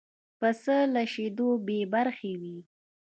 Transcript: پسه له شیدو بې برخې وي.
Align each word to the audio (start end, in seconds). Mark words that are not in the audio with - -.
پسه 0.39 0.77
له 0.93 1.03
شیدو 1.13 1.49
بې 1.65 1.79
برخې 1.93 2.33
وي. 2.41 2.57